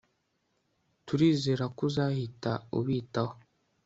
[1.05, 3.35] Turizera ko uzahita ubitaho